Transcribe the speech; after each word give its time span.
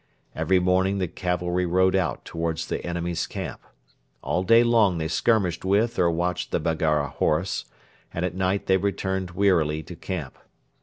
Every 0.33 0.57
morning 0.57 0.97
the 0.97 1.07
cavalry 1.07 1.67
rode 1.67 1.95
out 1.95 2.25
towards 2.25 2.65
the 2.65 2.83
enemy's 2.83 3.27
camp. 3.27 3.61
All 4.23 4.41
day 4.41 4.63
long 4.63 4.97
they 4.97 5.07
skirmished 5.07 5.63
with 5.63 5.99
or 5.99 6.09
watched 6.09 6.49
the 6.49 6.59
Baggara 6.59 7.09
horse, 7.11 7.65
and 8.11 8.25
at 8.25 8.33
night 8.33 8.65
they 8.65 8.77
returned 8.77 9.29
wearily 9.29 9.83
to 9.83 9.95
camp. 9.95 10.39